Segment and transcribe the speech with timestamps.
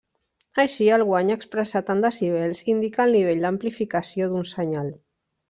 [0.61, 4.93] Així, el guany, expressat en decibels, indica el nivell d'amplificació d'un senyal.